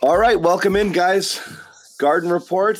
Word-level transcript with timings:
All 0.00 0.16
right, 0.16 0.40
welcome 0.40 0.76
in, 0.76 0.92
guys. 0.92 1.40
Garden 1.98 2.30
Report. 2.30 2.78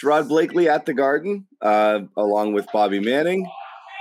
Gerard 0.00 0.26
Blakely 0.26 0.68
at 0.68 0.84
the 0.84 0.92
Garden, 0.92 1.46
uh, 1.62 2.00
along 2.16 2.54
with 2.54 2.66
Bobby 2.72 2.98
Manning, 2.98 3.48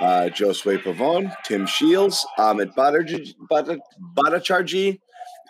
uh, 0.02 0.30
Josue 0.32 0.82
Pavone, 0.82 1.32
Tim 1.44 1.68
Shields, 1.68 2.26
Amit 2.40 2.74
Bhattacharjee. 2.74 5.00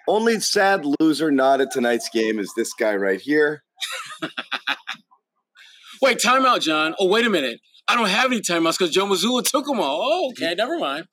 Only 0.10 0.40
sad 0.42 0.86
loser 1.00 1.32
not 1.32 1.62
at 1.62 1.72
tonight's 1.72 2.10
game 2.10 2.38
is 2.38 2.52
this 2.58 2.74
guy 2.74 2.96
right 2.96 3.22
here. 3.22 3.64
wait, 6.02 6.18
timeout, 6.18 6.62
John. 6.62 6.96
Oh, 7.00 7.08
wait 7.08 7.26
a 7.26 7.30
minute. 7.30 7.62
I 7.88 7.96
don't 7.96 8.10
have 8.10 8.32
any 8.32 8.42
timeouts 8.42 8.78
because 8.78 8.94
Joe 8.94 9.06
Mazzulla 9.06 9.44
took 9.44 9.68
them 9.68 9.80
all. 9.80 10.02
Oh, 10.02 10.32
okay, 10.32 10.54
never 10.54 10.78
mind. 10.78 11.06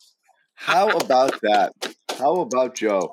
How 0.54 0.88
about 0.88 1.40
that? 1.42 1.72
How 2.18 2.40
about 2.40 2.74
Joe? 2.74 3.12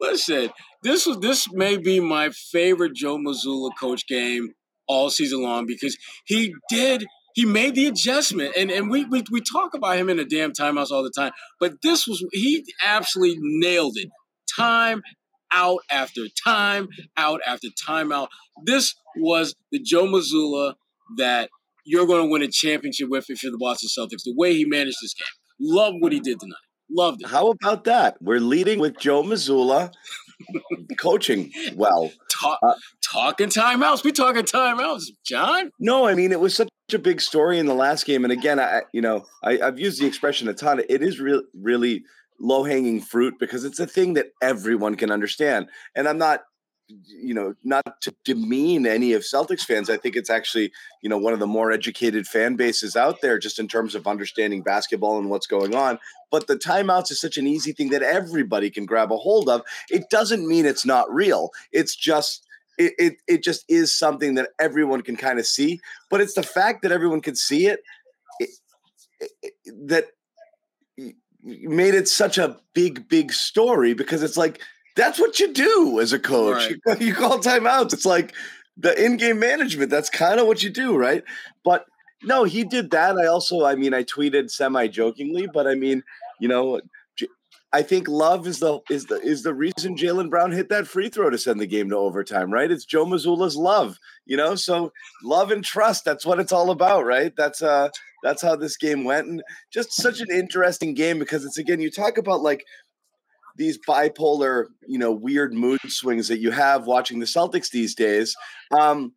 Listen, 0.00 0.50
this 0.82 1.06
was 1.06 1.18
this 1.18 1.52
may 1.52 1.76
be 1.76 2.00
my 2.00 2.30
favorite 2.30 2.94
Joe 2.94 3.18
Mazzulla 3.18 3.70
coach 3.78 4.06
game 4.06 4.52
all 4.88 5.10
season 5.10 5.42
long 5.42 5.66
because 5.66 5.96
he 6.24 6.54
did 6.68 7.04
he 7.34 7.46
made 7.46 7.74
the 7.74 7.86
adjustment. 7.86 8.54
And 8.56 8.70
and 8.70 8.90
we, 8.90 9.04
we 9.04 9.22
we 9.30 9.40
talk 9.40 9.74
about 9.74 9.96
him 9.96 10.10
in 10.10 10.16
the 10.16 10.24
damn 10.24 10.52
timeouts 10.52 10.90
all 10.90 11.02
the 11.02 11.12
time 11.16 11.32
but 11.60 11.74
this 11.82 12.06
was 12.06 12.24
he 12.32 12.64
absolutely 12.84 13.38
nailed 13.40 13.96
it. 13.96 14.08
Time 14.56 15.02
out 15.52 15.80
after 15.90 16.22
time 16.44 16.88
out 17.16 17.40
after 17.46 17.68
time 17.86 18.10
out 18.10 18.28
this 18.64 18.94
was 19.16 19.54
the 19.70 19.78
Joe 19.78 20.06
Mazzulla 20.06 20.74
that 21.16 21.50
you're 21.84 22.06
going 22.06 22.24
to 22.24 22.30
win 22.30 22.42
a 22.42 22.48
championship 22.48 23.08
with 23.08 23.28
if 23.28 23.42
you're 23.42 23.52
the 23.52 23.58
Boston 23.58 23.88
Celtics 23.88 24.24
the 24.24 24.34
way 24.36 24.54
he 24.54 24.64
managed 24.64 24.98
this 25.02 25.14
game. 25.14 25.26
Love 25.60 25.94
what 25.98 26.12
he 26.12 26.20
did 26.20 26.40
tonight 26.40 26.56
loved 26.92 27.22
it 27.22 27.28
how 27.28 27.48
about 27.50 27.84
that 27.84 28.16
we're 28.20 28.40
leading 28.40 28.78
with 28.78 28.98
Joe 28.98 29.22
Mazzulla 29.22 29.92
coaching 30.98 31.52
well. 31.74 32.10
Talk, 32.30 32.58
uh, 32.62 32.74
talking 33.02 33.48
timeouts. 33.48 34.04
We 34.04 34.12
talking 34.12 34.42
timeouts, 34.42 35.04
John. 35.24 35.70
No, 35.78 36.06
I 36.06 36.14
mean 36.14 36.32
it 36.32 36.40
was 36.40 36.54
such 36.54 36.68
a 36.92 36.98
big 36.98 37.20
story 37.20 37.58
in 37.58 37.66
the 37.66 37.74
last 37.74 38.04
game, 38.04 38.24
and 38.24 38.32
again, 38.32 38.58
I 38.60 38.82
you 38.92 39.00
know 39.00 39.24
I, 39.42 39.56
have 39.56 39.78
used 39.78 40.00
the 40.00 40.06
expression 40.06 40.48
a 40.48 40.54
ton. 40.54 40.80
It 40.88 41.02
is 41.02 41.20
real, 41.20 41.42
really 41.54 42.04
low 42.40 42.64
hanging 42.64 43.00
fruit 43.00 43.34
because 43.38 43.64
it's 43.64 43.78
a 43.78 43.86
thing 43.86 44.14
that 44.14 44.32
everyone 44.40 44.96
can 44.96 45.10
understand, 45.10 45.68
and 45.94 46.08
I'm 46.08 46.18
not 46.18 46.42
you 47.06 47.34
know, 47.34 47.54
not 47.64 48.00
to 48.02 48.14
demean 48.24 48.86
any 48.86 49.12
of 49.12 49.22
Celtics 49.22 49.62
fans. 49.62 49.88
I 49.90 49.96
think 49.96 50.16
it's 50.16 50.30
actually, 50.30 50.72
you 51.02 51.08
know, 51.08 51.18
one 51.18 51.32
of 51.32 51.38
the 51.38 51.46
more 51.46 51.72
educated 51.72 52.26
fan 52.26 52.56
bases 52.56 52.96
out 52.96 53.20
there 53.20 53.38
just 53.38 53.58
in 53.58 53.68
terms 53.68 53.94
of 53.94 54.06
understanding 54.06 54.62
basketball 54.62 55.18
and 55.18 55.30
what's 55.30 55.46
going 55.46 55.74
on. 55.74 55.98
But 56.30 56.46
the 56.46 56.56
timeouts 56.56 57.10
is 57.10 57.20
such 57.20 57.36
an 57.36 57.46
easy 57.46 57.72
thing 57.72 57.90
that 57.90 58.02
everybody 58.02 58.70
can 58.70 58.86
grab 58.86 59.12
a 59.12 59.16
hold 59.16 59.48
of. 59.48 59.62
It 59.90 60.10
doesn't 60.10 60.46
mean 60.46 60.66
it's 60.66 60.86
not 60.86 61.12
real. 61.12 61.50
It's 61.72 61.94
just 61.94 62.46
it, 62.78 62.94
it, 62.98 63.16
it 63.28 63.42
just 63.42 63.64
is 63.68 63.96
something 63.96 64.34
that 64.34 64.50
everyone 64.58 65.02
can 65.02 65.16
kind 65.16 65.38
of 65.38 65.46
see. 65.46 65.80
But 66.10 66.20
it's 66.20 66.34
the 66.34 66.42
fact 66.42 66.82
that 66.82 66.92
everyone 66.92 67.20
can 67.20 67.36
see 67.36 67.66
it, 67.66 67.80
it, 68.38 68.50
it 69.42 69.52
that 69.88 70.06
made 71.42 71.94
it 71.94 72.08
such 72.08 72.38
a 72.38 72.56
big, 72.74 73.08
big 73.08 73.32
story 73.32 73.94
because 73.94 74.22
it's 74.22 74.36
like 74.36 74.60
that's 74.96 75.18
what 75.18 75.40
you 75.40 75.52
do 75.52 76.00
as 76.00 76.12
a 76.12 76.18
coach. 76.18 76.72
Right. 76.86 77.00
You, 77.00 77.14
call 77.14 77.38
timeouts. 77.38 77.92
It's 77.92 78.06
like 78.06 78.34
the 78.76 79.02
in-game 79.02 79.38
management. 79.38 79.90
That's 79.90 80.10
kind 80.10 80.40
of 80.40 80.46
what 80.46 80.62
you 80.62 80.70
do, 80.70 80.96
right? 80.96 81.24
But 81.64 81.86
no, 82.22 82.44
he 82.44 82.64
did 82.64 82.90
that. 82.90 83.16
I 83.16 83.26
also, 83.26 83.64
I 83.64 83.74
mean, 83.74 83.94
I 83.94 84.04
tweeted 84.04 84.50
semi-jokingly, 84.50 85.48
but 85.52 85.66
I 85.66 85.74
mean, 85.74 86.02
you 86.40 86.48
know, 86.48 86.80
I 87.74 87.82
think 87.82 88.06
love 88.06 88.46
is 88.46 88.58
the 88.58 88.80
is 88.90 89.06
the 89.06 89.18
is 89.22 89.42
the 89.42 89.54
reason 89.54 89.96
Jaylen 89.96 90.28
Brown 90.28 90.52
hit 90.52 90.68
that 90.68 90.86
free 90.86 91.08
throw 91.08 91.30
to 91.30 91.38
send 91.38 91.58
the 91.58 91.66
game 91.66 91.88
to 91.88 91.96
overtime, 91.96 92.52
right? 92.52 92.70
It's 92.70 92.84
Joe 92.84 93.06
Mazzulla's 93.06 93.56
love, 93.56 93.98
you 94.26 94.36
know. 94.36 94.54
So 94.56 94.92
love 95.22 95.50
and 95.50 95.64
trust. 95.64 96.04
That's 96.04 96.26
what 96.26 96.38
it's 96.38 96.52
all 96.52 96.70
about, 96.70 97.06
right? 97.06 97.32
That's 97.34 97.62
uh 97.62 97.88
that's 98.22 98.42
how 98.42 98.56
this 98.56 98.76
game 98.76 99.04
went, 99.04 99.26
and 99.26 99.42
just 99.72 99.94
such 99.94 100.20
an 100.20 100.30
interesting 100.30 100.92
game 100.92 101.18
because 101.18 101.46
it's 101.46 101.56
again 101.56 101.80
you 101.80 101.90
talk 101.90 102.18
about 102.18 102.42
like 102.42 102.62
these 103.56 103.78
bipolar, 103.86 104.66
you 104.86 104.98
know, 104.98 105.12
weird 105.12 105.52
mood 105.52 105.80
swings 105.88 106.28
that 106.28 106.38
you 106.38 106.50
have 106.50 106.86
watching 106.86 107.18
the 107.18 107.26
Celtics 107.26 107.70
these 107.70 107.94
days, 107.94 108.34
um, 108.78 109.12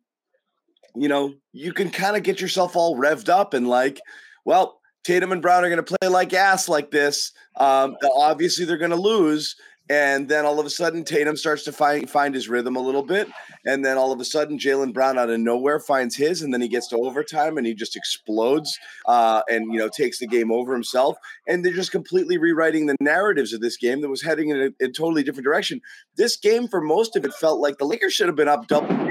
you 0.94 1.08
know, 1.08 1.34
you 1.52 1.72
can 1.72 1.90
kind 1.90 2.16
of 2.16 2.22
get 2.22 2.40
yourself 2.40 2.74
all 2.74 2.96
revved 2.96 3.28
up 3.28 3.54
and 3.54 3.68
like, 3.68 4.00
well, 4.44 4.80
Tatum 5.04 5.32
and 5.32 5.42
Brown 5.42 5.64
are 5.64 5.68
going 5.68 5.84
to 5.84 5.96
play 5.98 6.08
like 6.08 6.32
ass 6.32 6.68
like 6.68 6.90
this. 6.90 7.32
Um, 7.56 7.96
obviously, 8.16 8.64
they're 8.64 8.76
going 8.76 8.90
to 8.90 8.96
lose 8.96 9.54
and 9.88 10.28
then 10.28 10.44
all 10.44 10.58
of 10.58 10.66
a 10.66 10.70
sudden 10.70 11.04
Tatum 11.04 11.36
starts 11.36 11.62
to 11.64 11.72
find 11.72 12.08
find 12.08 12.34
his 12.34 12.48
rhythm 12.48 12.76
a 12.76 12.80
little 12.80 13.02
bit, 13.02 13.28
and 13.64 13.84
then 13.84 13.96
all 13.96 14.12
of 14.12 14.20
a 14.20 14.24
sudden 14.24 14.58
Jaylen 14.58 14.92
Brown 14.92 15.18
out 15.18 15.30
of 15.30 15.38
nowhere 15.38 15.78
finds 15.78 16.16
his, 16.16 16.42
and 16.42 16.52
then 16.52 16.60
he 16.60 16.68
gets 16.68 16.88
to 16.88 16.96
overtime 16.96 17.56
and 17.56 17.66
he 17.66 17.74
just 17.74 17.96
explodes, 17.96 18.78
uh, 19.06 19.42
and 19.48 19.72
you 19.72 19.78
know 19.78 19.88
takes 19.88 20.18
the 20.18 20.26
game 20.26 20.50
over 20.50 20.72
himself, 20.72 21.16
and 21.46 21.64
they're 21.64 21.72
just 21.72 21.92
completely 21.92 22.38
rewriting 22.38 22.86
the 22.86 22.96
narratives 23.00 23.52
of 23.52 23.60
this 23.60 23.76
game 23.76 24.00
that 24.00 24.08
was 24.08 24.22
heading 24.22 24.50
in 24.50 24.74
a, 24.80 24.84
a 24.84 24.88
totally 24.88 25.22
different 25.22 25.44
direction. 25.44 25.80
This 26.16 26.36
game, 26.36 26.68
for 26.68 26.80
most 26.80 27.16
of 27.16 27.24
it, 27.24 27.32
felt 27.34 27.60
like 27.60 27.78
the 27.78 27.84
Lakers 27.84 28.12
should 28.12 28.26
have 28.26 28.36
been 28.36 28.48
up 28.48 28.66
double 28.66 29.05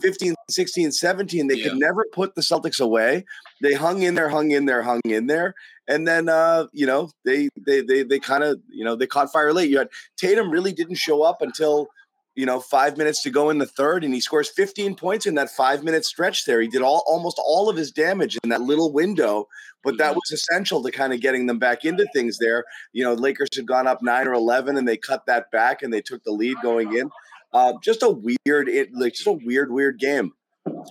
15, 0.00 0.34
16, 0.50 0.92
17. 0.92 1.46
They 1.46 1.54
yeah. 1.54 1.68
could 1.68 1.78
never 1.78 2.04
put 2.12 2.34
the 2.34 2.40
Celtics 2.40 2.80
away. 2.80 3.24
They 3.62 3.74
hung 3.74 4.02
in 4.02 4.14
there, 4.14 4.28
hung 4.28 4.50
in 4.50 4.66
there, 4.66 4.82
hung 4.82 5.00
in 5.04 5.26
there, 5.26 5.54
and 5.88 6.06
then 6.06 6.28
uh, 6.28 6.66
you 6.72 6.86
know 6.86 7.10
they 7.24 7.48
they 7.66 7.80
they 7.80 8.02
they 8.02 8.18
kind 8.18 8.44
of 8.44 8.60
you 8.68 8.84
know 8.84 8.96
they 8.96 9.06
caught 9.06 9.32
fire 9.32 9.52
late. 9.52 9.70
You 9.70 9.78
had 9.78 9.88
Tatum 10.16 10.50
really 10.50 10.72
didn't 10.72 10.96
show 10.96 11.22
up 11.22 11.42
until 11.42 11.88
you 12.34 12.46
know 12.46 12.60
five 12.60 12.96
minutes 12.96 13.22
to 13.22 13.30
go 13.30 13.50
in 13.50 13.58
the 13.58 13.66
third, 13.66 14.04
and 14.04 14.12
he 14.12 14.20
scores 14.20 14.48
15 14.48 14.94
points 14.96 15.26
in 15.26 15.34
that 15.36 15.50
five 15.50 15.84
minute 15.84 16.04
stretch. 16.04 16.44
There, 16.44 16.60
he 16.60 16.68
did 16.68 16.82
all 16.82 17.02
almost 17.06 17.40
all 17.44 17.68
of 17.68 17.76
his 17.76 17.90
damage 17.90 18.38
in 18.42 18.50
that 18.50 18.62
little 18.62 18.92
window, 18.92 19.48
but 19.82 19.98
that 19.98 20.10
mm-hmm. 20.10 20.16
was 20.16 20.32
essential 20.32 20.82
to 20.82 20.90
kind 20.90 21.12
of 21.12 21.20
getting 21.20 21.46
them 21.46 21.58
back 21.58 21.84
into 21.84 22.06
things. 22.12 22.38
There, 22.38 22.64
you 22.92 23.04
know, 23.04 23.14
Lakers 23.14 23.56
had 23.56 23.66
gone 23.66 23.86
up 23.86 24.02
nine 24.02 24.26
or 24.26 24.34
11, 24.34 24.76
and 24.76 24.86
they 24.86 24.96
cut 24.96 25.26
that 25.26 25.50
back, 25.50 25.82
and 25.82 25.92
they 25.92 26.02
took 26.02 26.22
the 26.24 26.32
lead 26.32 26.56
going 26.62 26.96
in. 26.96 27.10
Uh, 27.56 27.72
just 27.82 28.02
a 28.02 28.10
weird, 28.10 28.68
it 28.68 28.90
like 28.92 29.14
just 29.14 29.26
a 29.26 29.32
weird, 29.32 29.72
weird 29.72 29.98
game. 29.98 30.32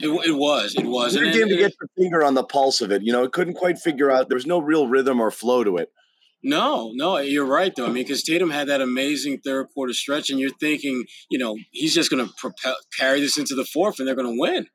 It, 0.01 0.07
was. 0.07 0.25
it 0.25 0.35
was. 0.35 0.75
It 0.75 0.85
was. 0.85 1.15
Weird 1.15 1.31
game 1.31 1.47
to 1.47 1.57
get 1.57 1.73
your 1.79 1.89
finger 1.95 2.23
on 2.23 2.33
the 2.33 2.43
pulse 2.43 2.81
of 2.81 2.91
it. 2.91 3.03
You 3.03 3.13
know, 3.13 3.23
it 3.23 3.33
couldn't 3.33 3.53
quite 3.53 3.77
figure 3.77 4.09
out. 4.09 4.29
There 4.29 4.35
was 4.35 4.47
no 4.47 4.57
real 4.57 4.87
rhythm 4.87 5.19
or 5.19 5.29
flow 5.29 5.63
to 5.63 5.77
it. 5.77 5.91
No, 6.47 6.91
no, 6.93 7.17
you're 7.17 7.43
right 7.43 7.73
though. 7.75 7.85
I 7.85 7.87
mean, 7.87 8.03
because 8.03 8.21
Tatum 8.21 8.51
had 8.51 8.67
that 8.67 8.79
amazing 8.79 9.39
third 9.39 9.65
quarter 9.73 9.93
stretch, 9.93 10.29
and 10.29 10.39
you're 10.39 10.51
thinking, 10.59 11.05
you 11.27 11.39
know, 11.39 11.57
he's 11.71 11.91
just 11.91 12.11
going 12.11 12.23
to 12.23 12.31
propel, 12.37 12.75
carry 12.95 13.19
this 13.19 13.39
into 13.39 13.55
the 13.55 13.65
fourth, 13.65 13.97
and 13.97 14.07
they're 14.07 14.13
going 14.13 14.31
to 14.31 14.39
win, 14.39 14.67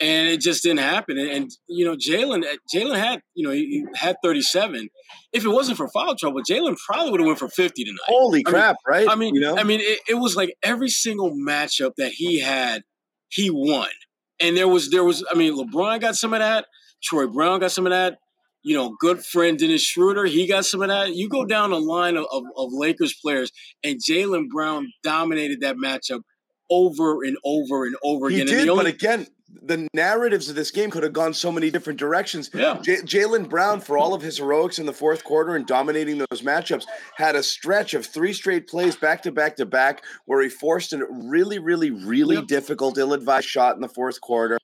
and 0.00 0.28
it 0.28 0.40
just 0.40 0.64
didn't 0.64 0.80
happen. 0.80 1.18
And, 1.18 1.30
and 1.30 1.50
you 1.68 1.84
know, 1.84 1.94
Jaylen, 1.94 2.44
eh, 2.44 2.56
Jaylen 2.74 2.96
had, 2.96 3.22
you 3.34 3.46
know, 3.46 3.54
he 3.54 3.86
had 3.94 4.16
37. 4.24 4.88
If 5.32 5.44
it 5.44 5.48
wasn't 5.48 5.76
for 5.76 5.86
foul 5.90 6.16
trouble, 6.16 6.42
Jaylen 6.42 6.76
probably 6.84 7.12
would 7.12 7.20
have 7.20 7.26
went 7.28 7.38
for 7.38 7.48
50 7.48 7.84
tonight. 7.84 7.98
Holy 8.06 8.42
I 8.44 8.50
crap! 8.50 8.76
Mean, 8.84 8.96
right? 8.96 9.08
I 9.08 9.14
mean, 9.14 9.36
you 9.36 9.42
know, 9.42 9.56
I 9.56 9.62
mean, 9.62 9.78
it, 9.80 10.00
it 10.08 10.14
was 10.14 10.34
like 10.34 10.56
every 10.64 10.88
single 10.88 11.30
matchup 11.30 11.92
that 11.98 12.10
he 12.10 12.40
had, 12.40 12.82
he 13.28 13.48
won. 13.48 13.90
And 14.40 14.56
there 14.56 14.66
was 14.66 14.90
there 14.90 15.04
was 15.04 15.24
I 15.30 15.36
mean 15.36 15.56
LeBron 15.56 16.00
got 16.00 16.16
some 16.16 16.34
of 16.34 16.40
that, 16.40 16.66
Troy 17.00 17.28
Brown 17.28 17.60
got 17.60 17.70
some 17.70 17.86
of 17.86 17.90
that, 17.90 18.18
you 18.62 18.76
know, 18.76 18.96
good 19.00 19.24
friend 19.24 19.58
Dennis 19.58 19.82
Schroeder, 19.82 20.24
he 20.24 20.46
got 20.46 20.64
some 20.64 20.82
of 20.82 20.88
that. 20.88 21.14
You 21.14 21.28
go 21.28 21.44
down 21.44 21.70
the 21.70 21.80
line 21.80 22.16
of, 22.16 22.26
of, 22.32 22.44
of 22.56 22.72
Lakers 22.72 23.14
players, 23.14 23.50
and 23.82 24.00
Jaylen 24.00 24.48
Brown 24.48 24.92
dominated 25.02 25.60
that 25.60 25.76
matchup 25.76 26.20
over 26.70 27.24
and 27.24 27.36
over 27.44 27.84
and 27.84 27.96
over 28.02 28.28
he 28.28 28.40
again. 28.40 28.54
Did, 28.54 28.68
only, 28.68 28.84
but 28.84 28.94
again, 28.94 29.26
the 29.60 29.88
narratives 29.92 30.48
of 30.48 30.56
this 30.56 30.70
game 30.70 30.90
could 30.90 31.02
have 31.02 31.12
gone 31.12 31.34
so 31.34 31.52
many 31.52 31.70
different 31.70 31.98
directions. 31.98 32.50
Yeah. 32.54 32.78
J- 32.82 33.02
Jaylen 33.02 33.48
Brown, 33.48 33.80
for 33.80 33.98
all 33.98 34.14
of 34.14 34.22
his 34.22 34.38
heroics 34.38 34.78
in 34.78 34.86
the 34.86 34.92
fourth 34.92 35.24
quarter 35.24 35.54
and 35.56 35.66
dominating 35.66 36.18
those 36.18 36.42
matchups, 36.42 36.84
had 37.16 37.36
a 37.36 37.42
stretch 37.42 37.94
of 37.94 38.06
three 38.06 38.32
straight 38.32 38.66
plays 38.66 38.96
back 38.96 39.22
to 39.22 39.32
back 39.32 39.56
to 39.56 39.66
back 39.66 40.04
where 40.24 40.42
he 40.42 40.48
forced 40.48 40.92
a 40.92 41.06
really, 41.10 41.58
really, 41.58 41.90
really 41.90 42.36
yep. 42.36 42.46
difficult, 42.46 42.98
ill 42.98 43.12
advised 43.12 43.48
shot 43.48 43.74
in 43.74 43.80
the 43.80 43.88
fourth 43.88 44.20
quarter. 44.20 44.58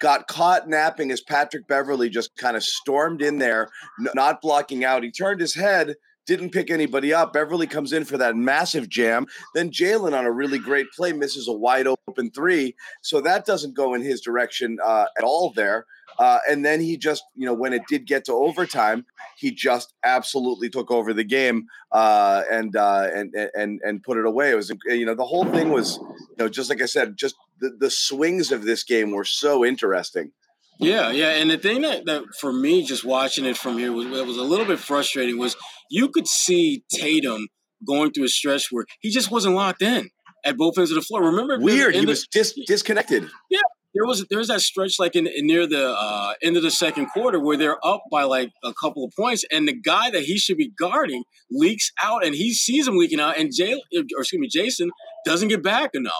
Got 0.00 0.28
caught 0.28 0.68
napping 0.68 1.10
as 1.10 1.20
Patrick 1.20 1.66
Beverley 1.66 2.10
just 2.10 2.36
kind 2.36 2.56
of 2.56 2.62
stormed 2.62 3.22
in 3.22 3.38
there, 3.38 3.70
n- 4.00 4.08
not 4.14 4.40
blocking 4.42 4.84
out. 4.84 5.02
He 5.02 5.10
turned 5.10 5.40
his 5.40 5.54
head 5.54 5.96
didn't 6.26 6.50
pick 6.50 6.70
anybody 6.70 7.12
up. 7.12 7.32
Beverley 7.32 7.66
comes 7.66 7.92
in 7.92 8.04
for 8.04 8.16
that 8.18 8.36
massive 8.36 8.88
jam. 8.88 9.26
Then 9.54 9.70
Jaylen 9.70 10.16
on 10.16 10.24
a 10.24 10.32
really 10.32 10.58
great 10.58 10.90
play 10.92 11.12
misses 11.12 11.48
a 11.48 11.52
wide 11.52 11.86
open 11.86 12.30
three. 12.30 12.74
So 13.02 13.20
that 13.20 13.44
doesn't 13.44 13.74
go 13.74 13.94
in 13.94 14.02
his 14.02 14.20
direction 14.20 14.78
uh, 14.84 15.06
at 15.18 15.24
all 15.24 15.50
there. 15.50 15.86
Uh, 16.18 16.38
and 16.48 16.64
then 16.64 16.80
he 16.80 16.96
just, 16.96 17.24
you 17.34 17.44
know, 17.44 17.54
when 17.54 17.72
it 17.72 17.82
did 17.88 18.06
get 18.06 18.24
to 18.24 18.32
overtime, 18.32 19.04
he 19.36 19.50
just 19.50 19.94
absolutely 20.04 20.70
took 20.70 20.90
over 20.90 21.12
the 21.12 21.24
game 21.24 21.66
uh, 21.92 22.42
and, 22.50 22.76
uh, 22.76 23.08
and 23.12 23.34
and 23.34 23.80
and 23.82 24.02
put 24.02 24.16
it 24.16 24.24
away. 24.24 24.52
It 24.52 24.54
was, 24.54 24.70
you 24.86 25.04
know, 25.04 25.14
the 25.14 25.24
whole 25.24 25.44
thing 25.46 25.70
was, 25.70 25.98
you 25.98 26.36
know, 26.38 26.48
just 26.48 26.70
like 26.70 26.80
I 26.80 26.86
said, 26.86 27.16
just 27.16 27.34
the, 27.58 27.70
the 27.78 27.90
swings 27.90 28.52
of 28.52 28.64
this 28.64 28.84
game 28.84 29.10
were 29.10 29.24
so 29.24 29.64
interesting. 29.64 30.30
Yeah, 30.78 31.10
yeah, 31.10 31.30
and 31.30 31.50
the 31.50 31.58
thing 31.58 31.82
that, 31.82 32.04
that 32.06 32.24
for 32.40 32.52
me, 32.52 32.84
just 32.84 33.04
watching 33.04 33.44
it 33.44 33.56
from 33.56 33.78
here, 33.78 33.92
was 33.92 34.06
that 34.10 34.26
was 34.26 34.36
a 34.36 34.42
little 34.42 34.66
bit 34.66 34.78
frustrating. 34.78 35.38
Was 35.38 35.56
you 35.90 36.08
could 36.08 36.26
see 36.26 36.84
Tatum 36.92 37.48
going 37.86 38.12
through 38.12 38.24
a 38.24 38.28
stretch 38.28 38.68
where 38.70 38.84
he 39.00 39.10
just 39.10 39.30
wasn't 39.30 39.54
locked 39.54 39.82
in 39.82 40.10
at 40.44 40.56
both 40.56 40.76
ends 40.76 40.90
of 40.90 40.96
the 40.96 41.02
floor. 41.02 41.22
Remember, 41.24 41.58
weird. 41.58 41.94
He 41.94 42.00
the, 42.00 42.06
was 42.06 42.26
dis- 42.26 42.58
disconnected. 42.66 43.28
Yeah, 43.50 43.60
there 43.94 44.04
was 44.04 44.26
there 44.28 44.38
was 44.38 44.48
that 44.48 44.60
stretch 44.60 44.98
like 44.98 45.14
in, 45.14 45.26
in 45.26 45.46
near 45.46 45.66
the 45.66 45.94
uh, 45.96 46.34
end 46.42 46.56
of 46.56 46.62
the 46.62 46.70
second 46.70 47.06
quarter 47.06 47.38
where 47.38 47.56
they're 47.56 47.84
up 47.86 48.02
by 48.10 48.24
like 48.24 48.50
a 48.62 48.72
couple 48.74 49.04
of 49.04 49.12
points, 49.16 49.44
and 49.52 49.68
the 49.68 49.74
guy 49.74 50.10
that 50.10 50.22
he 50.22 50.36
should 50.36 50.56
be 50.56 50.72
guarding 50.78 51.22
leaks 51.50 51.90
out, 52.02 52.24
and 52.24 52.34
he 52.34 52.52
sees 52.52 52.88
him 52.88 52.96
leaking 52.96 53.20
out, 53.20 53.38
and 53.38 53.50
Jay 53.54 53.74
or 53.74 54.02
excuse 54.18 54.40
me, 54.40 54.48
Jayson 54.48 54.90
doesn't 55.24 55.48
get 55.48 55.62
back 55.62 55.90
enough, 55.94 56.12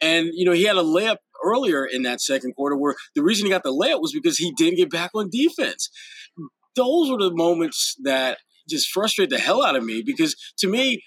and 0.00 0.28
you 0.32 0.44
know 0.44 0.52
he 0.52 0.64
had 0.64 0.76
a 0.76 0.82
layup 0.82 1.16
earlier 1.44 1.84
in 1.84 2.02
that 2.02 2.20
second 2.20 2.54
quarter 2.54 2.76
where 2.76 2.94
the 3.14 3.22
reason 3.22 3.46
he 3.46 3.50
got 3.50 3.62
the 3.62 3.70
layup 3.70 4.00
was 4.00 4.12
because 4.12 4.38
he 4.38 4.52
didn't 4.56 4.76
get 4.76 4.90
back 4.90 5.10
on 5.14 5.28
defense. 5.30 5.90
Those 6.76 7.10
were 7.10 7.18
the 7.18 7.34
moments 7.34 7.96
that 8.02 8.38
just 8.68 8.90
frustrate 8.90 9.30
the 9.30 9.38
hell 9.38 9.64
out 9.64 9.76
of 9.76 9.84
me 9.84 10.02
because 10.04 10.36
to 10.58 10.68
me 10.68 11.02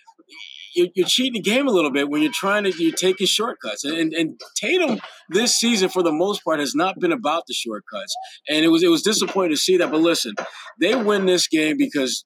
you're, 0.76 1.08
cheating 1.08 1.34
the 1.34 1.42
game 1.42 1.68
a 1.68 1.72
little 1.72 1.92
bit 1.92 2.10
when 2.10 2.22
you're 2.22 2.32
trying 2.34 2.66
to 2.66 2.72
you're 2.78 2.92
taking 2.92 3.28
shortcuts. 3.28 3.84
And, 3.84 4.14
and 4.14 4.40
Tatum 4.58 5.00
this 5.30 5.56
season, 5.56 5.90
for 5.90 6.04
the 6.04 6.12
most 6.12 6.44
part, 6.44 6.60
has 6.60 6.76
not 6.76 7.00
been 7.00 7.12
about 7.12 7.44
the 7.48 7.54
shortcuts. 7.54 8.14
And 8.50 8.66
it 8.66 8.68
was 8.68 8.84
it 8.84 8.90
was 8.90 9.02
disappointing 9.02 9.52
to 9.52 9.58
see 9.58 9.78
that. 9.78 9.90
But 9.90 10.02
listen, 10.02 10.34
they 10.80 10.96
win 10.96 11.26
this 11.26 11.48
game 11.48 11.78
because 11.78 12.26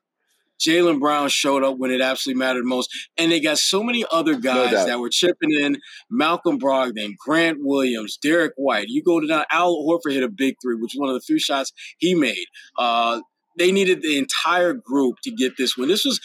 Jaylen 0.59 0.99
Brown 0.99 1.29
showed 1.29 1.63
up 1.63 1.77
when 1.77 1.91
it 1.91 2.01
absolutely 2.01 2.39
mattered 2.39 2.65
most. 2.65 2.89
And 3.17 3.31
they 3.31 3.39
got 3.39 3.57
so 3.57 3.83
many 3.83 4.05
other 4.11 4.35
guys 4.35 4.73
no 4.73 4.85
that 4.85 4.99
were 4.99 5.09
chipping 5.09 5.51
in 5.51 5.77
Malcolm 6.09 6.59
Brogdon, 6.59 7.15
Grant 7.17 7.59
Williams, 7.61 8.17
Derrick 8.21 8.53
White. 8.57 8.87
You 8.89 9.03
go 9.03 9.19
to 9.19 9.27
now, 9.27 9.45
Al 9.51 9.75
Horford 9.75 10.13
hit 10.13 10.23
a 10.23 10.29
big 10.29 10.55
three, 10.61 10.75
which 10.75 10.93
was 10.93 10.99
one 10.99 11.09
of 11.09 11.15
the 11.15 11.21
few 11.21 11.39
shots 11.39 11.71
he 11.97 12.15
made. 12.15 12.45
Uh, 12.77 13.21
they 13.57 13.71
needed 13.71 14.01
the 14.01 14.17
entire 14.17 14.73
group 14.73 15.17
to 15.23 15.31
get 15.31 15.57
this 15.57 15.75
win. 15.77 15.89
This 15.89 16.05
was 16.05 16.19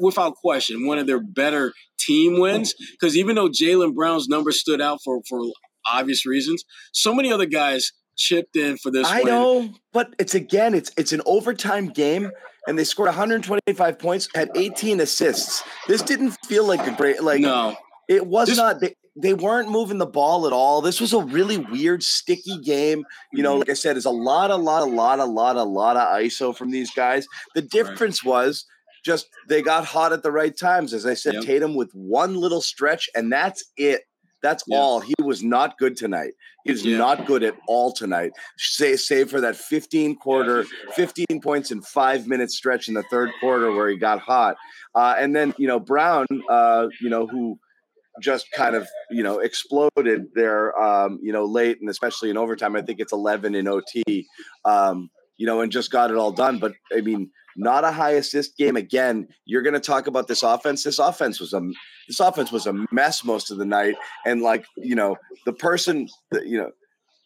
without 0.00 0.34
question, 0.34 0.86
one 0.86 0.98
of 0.98 1.06
their 1.06 1.20
better 1.20 1.72
team 1.98 2.40
wins. 2.40 2.74
Because 2.92 3.16
even 3.16 3.36
though 3.36 3.48
Jaylen 3.48 3.94
Brown's 3.94 4.28
number 4.28 4.52
stood 4.52 4.80
out 4.80 5.00
for 5.04 5.20
for 5.28 5.40
obvious 5.90 6.26
reasons, 6.26 6.64
so 6.92 7.14
many 7.14 7.32
other 7.32 7.46
guys 7.46 7.92
chipped 8.16 8.56
in 8.56 8.76
for 8.76 8.90
this. 8.90 9.06
I 9.06 9.22
win. 9.22 9.26
know, 9.26 9.70
but 9.92 10.14
it's 10.18 10.34
again, 10.34 10.74
it's 10.74 10.90
it's 10.96 11.12
an 11.12 11.22
overtime 11.26 11.88
game, 11.88 12.30
and 12.66 12.78
they 12.78 12.84
scored 12.84 13.08
125 13.08 13.98
points, 13.98 14.28
had 14.34 14.50
18 14.54 15.00
assists. 15.00 15.62
This 15.88 16.02
didn't 16.02 16.32
feel 16.46 16.66
like 16.66 16.86
a 16.86 16.92
great 16.92 17.22
like. 17.22 17.40
No, 17.40 17.76
it 18.08 18.26
was 18.26 18.48
this, 18.48 18.56
not. 18.56 18.80
They, 18.80 18.94
they 19.16 19.34
weren't 19.34 19.70
moving 19.70 19.98
the 19.98 20.06
ball 20.06 20.46
at 20.46 20.52
all. 20.52 20.80
This 20.80 21.00
was 21.00 21.12
a 21.12 21.20
really 21.20 21.58
weird, 21.58 22.02
sticky 22.02 22.58
game. 22.58 23.04
You 23.32 23.42
know, 23.42 23.52
mm-hmm. 23.52 23.60
like 23.60 23.70
I 23.70 23.74
said, 23.74 23.96
it's 23.96 24.06
a 24.06 24.10
lot, 24.10 24.50
a 24.50 24.56
lot, 24.56 24.82
a 24.82 24.90
lot, 24.90 25.18
a 25.18 25.24
lot, 25.24 25.56
a 25.56 25.62
lot 25.62 25.96
of 25.96 26.02
ISO 26.20 26.56
from 26.56 26.70
these 26.70 26.90
guys. 26.92 27.26
The 27.54 27.62
difference 27.62 28.24
right. 28.24 28.30
was 28.30 28.66
just 29.04 29.28
they 29.48 29.62
got 29.62 29.84
hot 29.84 30.12
at 30.12 30.22
the 30.22 30.32
right 30.32 30.56
times. 30.56 30.92
As 30.92 31.06
I 31.06 31.14
said, 31.14 31.34
yep. 31.34 31.44
Tatum 31.44 31.74
with 31.74 31.90
one 31.92 32.36
little 32.36 32.60
stretch, 32.60 33.08
and 33.14 33.32
that's 33.32 33.64
it. 33.76 34.02
That's 34.42 34.64
yep. 34.66 34.78
all. 34.78 35.00
He 35.00 35.14
was 35.22 35.42
not 35.42 35.78
good 35.78 35.96
tonight. 35.96 36.32
He 36.64 36.72
was 36.72 36.84
yep. 36.84 36.98
not 36.98 37.26
good 37.26 37.42
at 37.42 37.54
all 37.66 37.92
tonight. 37.92 38.32
Say, 38.58 38.96
save 38.96 39.30
for 39.30 39.40
that 39.40 39.56
15 39.56 40.16
quarter, 40.16 40.64
15 40.94 41.40
points 41.42 41.70
in 41.70 41.82
five 41.82 42.26
minute 42.26 42.50
stretch 42.50 42.88
in 42.88 42.94
the 42.94 43.02
third 43.04 43.30
quarter 43.40 43.72
where 43.72 43.88
he 43.88 43.96
got 43.96 44.20
hot. 44.20 44.56
Uh, 44.94 45.14
and 45.18 45.34
then, 45.34 45.54
you 45.58 45.66
know, 45.66 45.78
Brown, 45.78 46.26
uh, 46.48 46.88
you 47.00 47.10
know, 47.10 47.26
who 47.26 47.58
just 48.20 48.50
kind 48.52 48.74
of, 48.74 48.88
you 49.10 49.22
know, 49.22 49.38
exploded 49.38 50.26
there, 50.34 50.78
um, 50.80 51.18
you 51.22 51.32
know, 51.32 51.44
late 51.44 51.78
and 51.80 51.88
especially 51.88 52.30
in 52.30 52.36
overtime. 52.36 52.76
I 52.76 52.82
think 52.82 53.00
it's 53.00 53.12
11 53.12 53.54
in 53.54 53.68
OT, 53.68 54.26
um, 54.64 55.10
you 55.40 55.46
know, 55.46 55.62
and 55.62 55.72
just 55.72 55.90
got 55.90 56.10
it 56.10 56.18
all 56.18 56.32
done. 56.32 56.58
But 56.58 56.74
I 56.94 57.00
mean, 57.00 57.30
not 57.56 57.82
a 57.82 57.90
high 57.90 58.10
assist 58.10 58.58
game 58.58 58.76
again. 58.76 59.26
You're 59.46 59.62
going 59.62 59.74
to 59.74 59.80
talk 59.80 60.06
about 60.06 60.28
this 60.28 60.42
offense. 60.42 60.84
This 60.84 60.98
offense 60.98 61.40
was 61.40 61.54
a 61.54 61.62
this 62.06 62.20
offense 62.20 62.52
was 62.52 62.66
a 62.66 62.74
mess 62.92 63.24
most 63.24 63.50
of 63.50 63.56
the 63.56 63.64
night, 63.64 63.94
and 64.26 64.42
like 64.42 64.66
you 64.76 64.94
know 64.94 65.16
the 65.46 65.54
person, 65.54 66.08
you 66.44 66.58
know. 66.58 66.70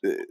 The, 0.05 0.27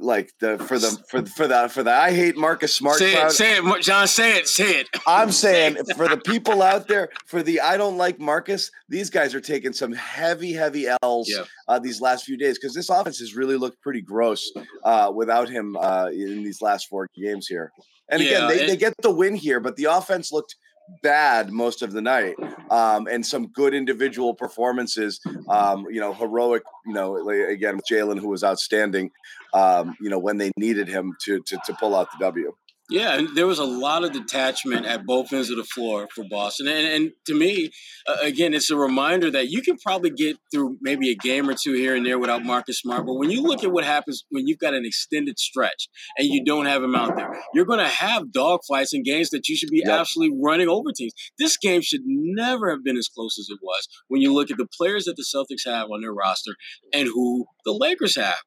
like 0.00 0.32
the 0.40 0.58
for 0.58 0.78
the 0.78 0.90
for 1.08 1.24
for 1.26 1.46
the 1.46 1.68
for 1.68 1.82
the 1.82 1.92
I 1.92 2.12
hate 2.12 2.36
Marcus 2.36 2.74
Smart. 2.74 2.98
Say 2.98 3.14
crowd, 3.14 3.30
it, 3.30 3.32
say 3.32 3.56
it, 3.56 3.82
John. 3.82 4.06
Say 4.06 4.36
it, 4.36 4.48
say 4.48 4.80
it. 4.80 4.88
I'm 5.06 5.32
saying 5.32 5.76
for 5.96 6.08
the 6.08 6.16
people 6.16 6.62
out 6.62 6.88
there, 6.88 7.08
for 7.26 7.42
the 7.42 7.60
I 7.60 7.76
don't 7.76 7.96
like 7.96 8.18
Marcus. 8.18 8.70
These 8.88 9.10
guys 9.10 9.34
are 9.34 9.40
taking 9.40 9.72
some 9.72 9.92
heavy, 9.92 10.52
heavy 10.52 10.86
L's 11.02 11.30
yeah. 11.30 11.44
uh, 11.68 11.78
these 11.78 12.00
last 12.00 12.24
few 12.24 12.36
days 12.36 12.58
because 12.58 12.74
this 12.74 12.88
offense 12.88 13.18
has 13.18 13.34
really 13.34 13.56
looked 13.56 13.80
pretty 13.80 14.02
gross 14.02 14.52
uh, 14.84 15.12
without 15.14 15.48
him 15.48 15.76
uh, 15.76 16.08
in 16.12 16.42
these 16.42 16.60
last 16.62 16.88
four 16.88 17.08
games 17.16 17.46
here. 17.46 17.72
And 18.08 18.22
yeah, 18.22 18.46
again, 18.46 18.48
they, 18.48 18.64
it, 18.64 18.66
they 18.68 18.76
get 18.76 18.94
the 19.02 19.10
win 19.10 19.34
here, 19.34 19.60
but 19.60 19.76
the 19.76 19.84
offense 19.84 20.32
looked 20.32 20.56
bad 21.02 21.50
most 21.50 21.82
of 21.82 21.92
the 21.92 22.00
night 22.00 22.36
um, 22.70 23.06
and 23.06 23.24
some 23.24 23.48
good 23.48 23.74
individual 23.74 24.34
performances 24.34 25.20
um, 25.48 25.86
you 25.90 26.00
know 26.00 26.12
heroic 26.12 26.62
you 26.86 26.92
know 26.92 27.28
again 27.28 27.80
jaylen 27.90 28.18
who 28.18 28.28
was 28.28 28.44
outstanding 28.44 29.10
um, 29.54 29.96
you 30.00 30.08
know 30.08 30.18
when 30.18 30.38
they 30.38 30.50
needed 30.56 30.88
him 30.88 31.14
to, 31.22 31.40
to 31.42 31.58
to 31.64 31.74
pull 31.74 31.94
out 31.94 32.08
the 32.12 32.24
w 32.24 32.52
yeah, 32.88 33.18
and 33.18 33.36
there 33.36 33.48
was 33.48 33.58
a 33.58 33.64
lot 33.64 34.04
of 34.04 34.12
detachment 34.12 34.86
at 34.86 35.04
both 35.04 35.32
ends 35.32 35.50
of 35.50 35.56
the 35.56 35.64
floor 35.64 36.06
for 36.14 36.24
Boston. 36.30 36.68
And, 36.68 36.86
and 36.86 37.12
to 37.26 37.34
me, 37.34 37.70
uh, 38.06 38.18
again, 38.22 38.54
it's 38.54 38.70
a 38.70 38.76
reminder 38.76 39.28
that 39.32 39.48
you 39.48 39.60
can 39.60 39.76
probably 39.78 40.10
get 40.10 40.36
through 40.52 40.78
maybe 40.80 41.10
a 41.10 41.16
game 41.16 41.48
or 41.48 41.54
two 41.60 41.72
here 41.72 41.96
and 41.96 42.06
there 42.06 42.18
without 42.18 42.44
Marcus 42.44 42.78
Smart. 42.78 43.04
But 43.04 43.14
when 43.14 43.30
you 43.30 43.42
look 43.42 43.64
at 43.64 43.72
what 43.72 43.84
happens 43.84 44.24
when 44.30 44.46
you've 44.46 44.60
got 44.60 44.72
an 44.72 44.84
extended 44.84 45.38
stretch 45.38 45.88
and 46.16 46.28
you 46.28 46.44
don't 46.44 46.66
have 46.66 46.82
him 46.82 46.94
out 46.94 47.16
there, 47.16 47.28
you're 47.54 47.64
going 47.64 47.80
to 47.80 47.88
have 47.88 48.26
dogfights 48.26 48.92
and 48.92 49.04
games 49.04 49.30
that 49.30 49.48
you 49.48 49.56
should 49.56 49.70
be 49.70 49.82
yep. 49.84 50.00
absolutely 50.00 50.38
running 50.40 50.68
over 50.68 50.92
teams. 50.92 51.12
This 51.40 51.56
game 51.56 51.80
should 51.80 52.02
never 52.04 52.70
have 52.70 52.84
been 52.84 52.96
as 52.96 53.08
close 53.08 53.36
as 53.36 53.48
it 53.50 53.58
was 53.62 53.88
when 54.06 54.22
you 54.22 54.32
look 54.32 54.50
at 54.50 54.58
the 54.58 54.68
players 54.76 55.06
that 55.06 55.16
the 55.16 55.24
Celtics 55.24 55.68
have 55.68 55.90
on 55.90 56.02
their 56.02 56.12
roster 56.12 56.52
and 56.92 57.08
who 57.08 57.46
the 57.66 57.72
Lakers 57.72 58.16
have. 58.16 58.38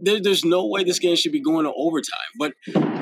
There, 0.00 0.20
there's 0.20 0.44
no 0.44 0.66
way 0.66 0.82
this 0.82 0.98
game 0.98 1.14
should 1.14 1.32
be 1.32 1.40
going 1.40 1.66
to 1.66 1.72
overtime. 1.76 2.18
But 2.38 2.54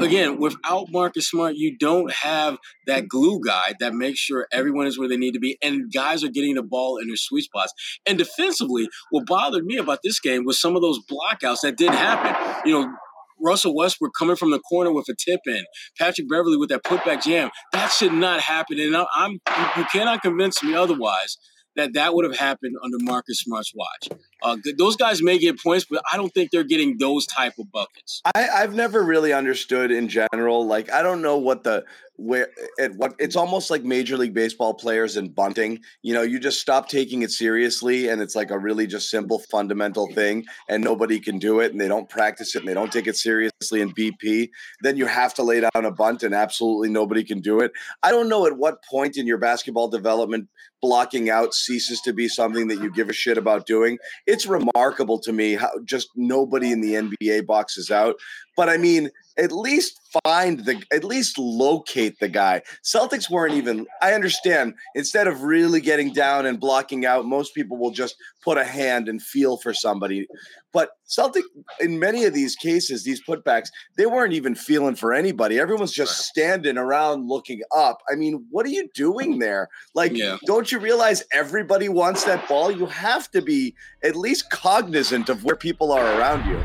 again, 0.02 0.38
without 0.38 0.88
Marcus 0.90 1.30
Smart, 1.30 1.54
you 1.56 1.76
don't 1.78 2.12
have 2.12 2.58
that 2.86 3.08
glue 3.08 3.40
guy 3.44 3.74
that 3.80 3.94
makes 3.94 4.18
sure 4.18 4.46
everyone 4.52 4.86
is 4.86 4.98
where 4.98 5.08
they 5.08 5.16
need 5.16 5.32
to 5.32 5.38
be 5.38 5.56
and 5.62 5.90
guys 5.92 6.22
are 6.22 6.28
getting 6.28 6.56
the 6.56 6.62
ball 6.62 6.98
in 6.98 7.06
their 7.06 7.16
sweet 7.16 7.44
spots. 7.44 7.72
And 8.06 8.18
defensively, 8.18 8.88
what 9.10 9.24
bothered 9.26 9.64
me 9.64 9.78
about 9.78 10.00
this 10.02 10.20
game 10.20 10.44
was 10.44 10.60
some 10.60 10.76
of 10.76 10.82
those 10.82 10.98
blockouts 11.10 11.60
that 11.62 11.76
did 11.76 11.90
happen. 11.90 12.62
You 12.68 12.80
know, 12.80 12.92
Russell 13.38 13.74
Westbrook 13.74 14.12
coming 14.18 14.36
from 14.36 14.50
the 14.50 14.58
corner 14.58 14.92
with 14.92 15.08
a 15.08 15.14
tip 15.14 15.40
in, 15.46 15.64
Patrick 15.98 16.28
Beverley 16.28 16.56
with 16.56 16.70
that 16.70 16.84
putback 16.84 17.22
jam. 17.22 17.50
That 17.72 17.92
should 17.92 18.12
not 18.12 18.40
happen. 18.40 18.80
And 18.80 18.96
I'm 19.14 19.32
you 19.76 19.84
cannot 19.92 20.22
convince 20.22 20.62
me 20.62 20.74
otherwise 20.74 21.36
that 21.76 21.94
that 21.94 22.14
would 22.14 22.24
have 22.24 22.36
happened 22.36 22.76
under 22.82 22.98
Marcus 23.00 23.38
Smart's 23.38 23.72
watch. 23.74 24.08
Uh, 24.42 24.56
those 24.78 24.96
guys 24.96 25.22
may 25.22 25.38
get 25.38 25.58
points, 25.60 25.86
but 25.88 26.02
I 26.12 26.16
don't 26.16 26.32
think 26.32 26.50
they're 26.50 26.64
getting 26.64 26.98
those 26.98 27.26
type 27.26 27.54
of 27.58 27.70
buckets. 27.72 28.20
I, 28.34 28.48
I've 28.48 28.74
never 28.74 29.02
really 29.02 29.32
understood 29.32 29.90
in 29.90 30.08
general. 30.08 30.66
Like 30.66 30.90
I 30.90 31.02
don't 31.02 31.22
know 31.22 31.38
what 31.38 31.64
the 31.64 31.84
where 32.18 32.48
it 32.78 32.94
what 32.96 33.14
it's 33.18 33.36
almost 33.36 33.70
like 33.70 33.84
Major 33.84 34.16
League 34.16 34.34
Baseball 34.34 34.74
players 34.74 35.16
and 35.16 35.34
bunting. 35.34 35.80
You 36.02 36.14
know, 36.14 36.22
you 36.22 36.38
just 36.38 36.60
stop 36.60 36.88
taking 36.88 37.22
it 37.22 37.30
seriously, 37.30 38.08
and 38.08 38.20
it's 38.20 38.34
like 38.34 38.50
a 38.50 38.58
really 38.58 38.86
just 38.86 39.10
simple 39.10 39.38
fundamental 39.50 40.06
thing, 40.12 40.44
and 40.68 40.82
nobody 40.82 41.20
can 41.20 41.38
do 41.38 41.60
it, 41.60 41.72
and 41.72 41.80
they 41.80 41.88
don't 41.88 42.08
practice 42.08 42.54
it, 42.54 42.60
and 42.60 42.68
they 42.68 42.74
don't 42.74 42.92
take 42.92 43.06
it 43.06 43.16
seriously 43.16 43.80
in 43.80 43.92
BP. 43.92 44.50
Then 44.80 44.96
you 44.96 45.06
have 45.06 45.34
to 45.34 45.42
lay 45.42 45.60
down 45.60 45.84
a 45.84 45.90
bunt, 45.90 46.22
and 46.22 46.34
absolutely 46.34 46.88
nobody 46.88 47.24
can 47.24 47.40
do 47.40 47.60
it. 47.60 47.72
I 48.02 48.10
don't 48.10 48.28
know 48.28 48.46
at 48.46 48.56
what 48.56 48.82
point 48.84 49.16
in 49.16 49.26
your 49.26 49.38
basketball 49.38 49.88
development 49.88 50.48
blocking 50.80 51.30
out 51.30 51.54
ceases 51.54 52.00
to 52.02 52.12
be 52.12 52.28
something 52.28 52.68
that 52.68 52.80
you 52.80 52.90
give 52.90 53.08
a 53.08 53.12
shit 53.12 53.38
about 53.38 53.66
doing. 53.66 53.98
It's 54.26 54.46
remarkable 54.46 55.18
to 55.20 55.32
me 55.32 55.54
how 55.54 55.70
just 55.84 56.10
nobody 56.16 56.72
in 56.72 56.80
the 56.80 56.94
NBA 56.94 57.46
boxes 57.46 57.90
out. 57.90 58.16
but 58.56 58.68
I 58.68 58.76
mean, 58.76 59.10
at 59.38 59.52
least 59.52 60.00
find 60.24 60.64
the 60.64 60.82
at 60.92 61.04
least 61.04 61.38
locate 61.38 62.18
the 62.20 62.28
guy. 62.28 62.62
Celtics 62.82 63.30
weren't 63.30 63.54
even 63.54 63.86
I 64.02 64.14
understand 64.14 64.74
instead 64.94 65.26
of 65.26 65.42
really 65.42 65.80
getting 65.80 66.12
down 66.12 66.46
and 66.46 66.58
blocking 66.58 67.04
out 67.04 67.26
most 67.26 67.54
people 67.54 67.76
will 67.76 67.90
just 67.90 68.16
put 68.42 68.58
a 68.58 68.64
hand 68.64 69.08
and 69.08 69.20
feel 69.20 69.56
for 69.58 69.74
somebody. 69.74 70.26
But 70.72 70.90
Celtic 71.04 71.44
in 71.80 71.98
many 71.98 72.24
of 72.24 72.34
these 72.34 72.56
cases 72.56 73.04
these 73.04 73.22
putbacks 73.22 73.68
they 73.96 74.06
weren't 74.06 74.32
even 74.32 74.54
feeling 74.54 74.94
for 74.94 75.12
anybody. 75.12 75.58
Everyone's 75.58 75.92
just 75.92 76.18
standing 76.26 76.78
around 76.78 77.28
looking 77.28 77.60
up. 77.74 77.98
I 78.10 78.14
mean, 78.14 78.46
what 78.50 78.64
are 78.66 78.70
you 78.70 78.88
doing 78.94 79.38
there? 79.38 79.68
Like 79.94 80.12
yeah. 80.14 80.38
Don't 80.66 80.72
you 80.72 80.78
realize 80.80 81.22
everybody 81.30 81.88
wants 81.88 82.24
that 82.24 82.48
ball? 82.48 82.72
You 82.72 82.86
have 82.86 83.30
to 83.30 83.40
be 83.40 83.76
at 84.02 84.16
least 84.16 84.50
cognizant 84.50 85.28
of 85.28 85.44
where 85.44 85.54
people 85.54 85.92
are 85.92 86.04
around 86.18 86.44
you. 86.50 86.58